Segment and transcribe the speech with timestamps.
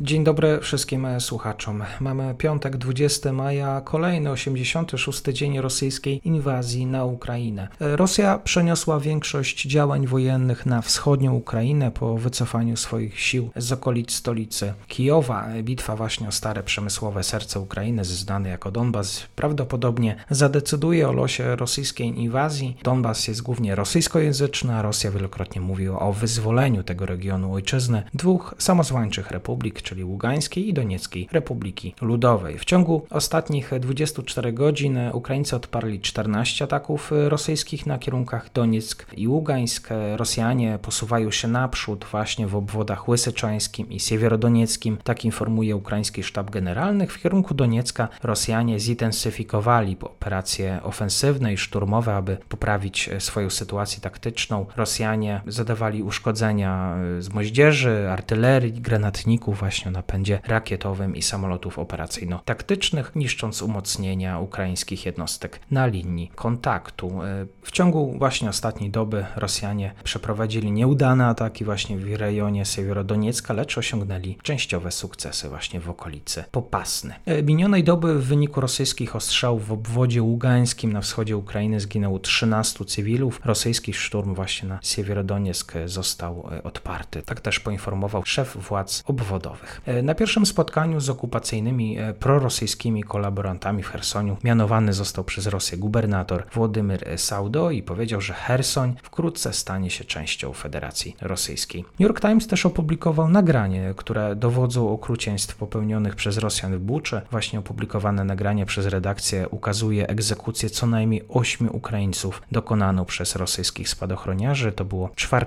[0.00, 1.82] Dzień dobry wszystkim słuchaczom.
[2.00, 7.68] Mamy piątek 20 maja, kolejny 86 dzień rosyjskiej inwazji na Ukrainę.
[7.80, 14.74] Rosja przeniosła większość działań wojennych na wschodnią Ukrainę po wycofaniu swoich sił z okolic stolicy
[14.88, 15.46] Kijowa.
[15.62, 22.20] Bitwa właśnie o stare przemysłowe serce Ukrainy, znane jako Donbas, prawdopodobnie zadecyduje o losie rosyjskiej
[22.20, 22.76] inwazji.
[22.82, 29.30] Donbas jest głównie rosyjskojęzyczny, a Rosja wielokrotnie mówiła o wyzwoleniu tego regionu ojczyzny dwóch samozwańczych
[29.30, 32.58] republik, czyli Ługańskiej i Donieckiej Republiki Ludowej.
[32.58, 39.88] W ciągu ostatnich 24 godzin Ukraińcy odparli 14 ataków rosyjskich na kierunkach Donieck i Ługańsk.
[40.16, 44.98] Rosjanie posuwają się naprzód właśnie w obwodach Łysyczańskim i Siewierodonieckim.
[45.04, 47.06] Tak informuje ukraiński sztab generalny.
[47.06, 54.66] W kierunku Doniecka Rosjanie zintensyfikowali operacje ofensywne i szturmowe, aby poprawić swoją sytuację taktyczną.
[54.76, 63.62] Rosjanie zadawali uszkodzenia z moździerzy, artylerii, granatników właśnie właśnie napędzie rakietowym i samolotów operacyjno-taktycznych, niszcząc
[63.62, 67.22] umocnienia ukraińskich jednostek na linii kontaktu.
[67.22, 73.78] E, w ciągu właśnie ostatniej doby Rosjanie przeprowadzili nieudane ataki właśnie w rejonie Siewierodoniecka, lecz
[73.78, 77.14] osiągnęli częściowe sukcesy właśnie w okolicy Popasny.
[77.26, 82.84] E, minionej doby w wyniku rosyjskich ostrzałów w obwodzie ługańskim na wschodzie Ukrainy zginęło 13
[82.84, 83.40] cywilów.
[83.44, 87.22] Rosyjski szturm właśnie na Siewierodonieck został e, odparty.
[87.22, 89.65] Tak też poinformował szef władz obwodowych.
[89.86, 95.78] E, na pierwszym spotkaniu z okupacyjnymi e, prorosyjskimi kolaborantami w Hersoniu mianowany został przez Rosję
[95.78, 101.82] gubernator Władimir Saudo i powiedział, że Hersoń wkrótce stanie się częścią Federacji Rosyjskiej.
[101.82, 107.20] New York Times też opublikował nagranie, które dowodzą okrucieństw popełnionych przez Rosjan w Buczy.
[107.30, 114.72] Właśnie opublikowane nagranie przez redakcję ukazuje egzekucję co najmniej ośmiu Ukraińców dokonaną przez rosyjskich spadochroniarzy.
[114.72, 115.46] To było 4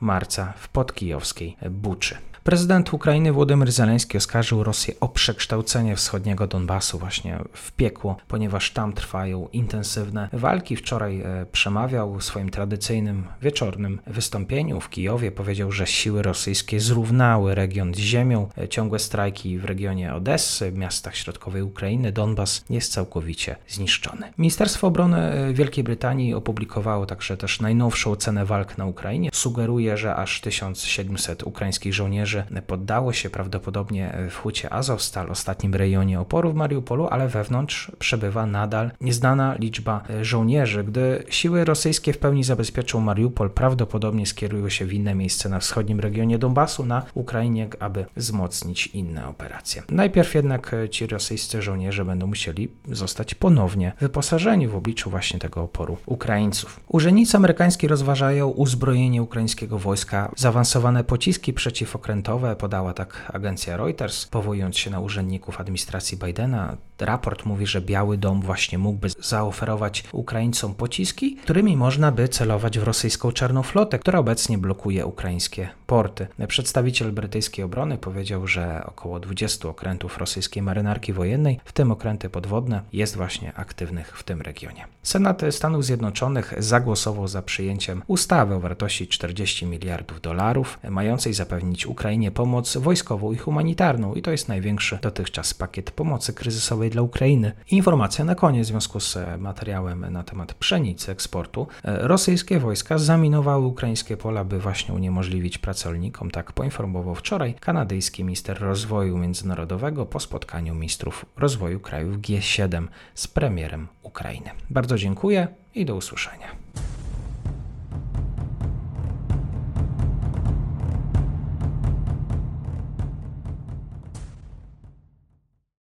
[0.00, 2.29] marca w podkijowskiej Buczy.
[2.44, 8.92] Prezydent Ukrainy Władimir Zeleński oskarżył Rosję o przekształcenie wschodniego Donbasu właśnie w piekło, ponieważ tam
[8.92, 10.76] trwają intensywne walki.
[10.76, 15.32] Wczoraj e, przemawiał w swoim tradycyjnym wieczornym wystąpieniu w Kijowie.
[15.32, 18.48] Powiedział, że siły rosyjskie zrównały region z ziemią.
[18.58, 22.12] E, ciągłe strajki w regionie Odessy, miastach środkowej Ukrainy.
[22.12, 24.32] Donbas jest całkowicie zniszczony.
[24.38, 29.30] Ministerstwo Obrony e, Wielkiej Brytanii opublikowało także też najnowszą ocenę walk na Ukrainie.
[29.32, 36.20] Sugeruje, że aż 1700 ukraińskich żołnierzy żołnierzy poddało się prawdopodobnie w hucie Azovstal, ostatnim rejonie
[36.20, 40.84] oporu w Mariupolu, ale wewnątrz przebywa nadal nieznana liczba żołnierzy.
[40.84, 46.00] Gdy siły rosyjskie w pełni zabezpieczą Mariupol, prawdopodobnie skierują się w inne miejsce na wschodnim
[46.00, 49.82] regionie Donbasu, na Ukrainie, aby wzmocnić inne operacje.
[49.90, 55.96] Najpierw jednak ci rosyjscy żołnierze będą musieli zostać ponownie wyposażeni w obliczu właśnie tego oporu
[56.06, 56.80] Ukraińców.
[56.88, 62.19] Urzędnicy amerykańscy rozważają uzbrojenie ukraińskiego wojska, zaawansowane pociski przeciwokrętowe
[62.58, 66.76] podała tak agencja Reuters, powołując się na urzędników administracji Bidena.
[67.00, 72.82] Raport mówi, że Biały Dom właśnie mógłby zaoferować Ukraińcom pociski, którymi można by celować w
[72.82, 76.26] rosyjską czarną flotę, która obecnie blokuje ukraińskie porty.
[76.48, 82.82] Przedstawiciel brytyjskiej obrony powiedział, że około 20 okrętów rosyjskiej marynarki wojennej, w tym okręty podwodne,
[82.92, 84.84] jest właśnie aktywnych w tym regionie.
[85.02, 92.30] Senat Stanów Zjednoczonych zagłosował za przyjęciem ustawy o wartości 40 miliardów dolarów, mającej zapewnić Ukrainie
[92.30, 97.52] pomoc wojskową i humanitarną i to jest największy dotychczas pakiet pomocy kryzysowej dla Ukrainy.
[97.70, 101.66] Informacja na koniec w związku z materiałem na temat pszenicy eksportu.
[101.84, 108.60] E, rosyjskie wojska zaminowały ukraińskie pola, by właśnie uniemożliwić pracownikom, tak poinformował wczoraj kanadyjski minister
[108.60, 114.50] rozwoju międzynarodowego po spotkaniu ministrów rozwoju krajów G7 z premierem Ukrainy.
[114.70, 116.48] Bardzo dziękuję i do usłyszenia.